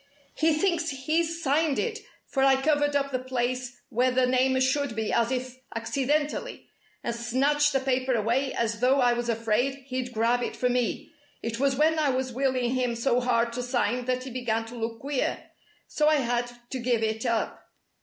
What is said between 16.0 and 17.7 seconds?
I had to give it up."